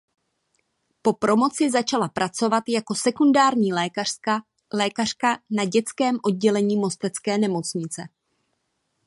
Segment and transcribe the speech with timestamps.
[1.01, 3.69] Po promoci začala pracovat jako sekundární
[4.73, 8.07] lékařka na dětském oddělení mostecké nemocnice.